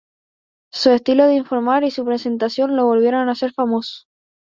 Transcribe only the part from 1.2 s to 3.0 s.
de informar y su presentación lo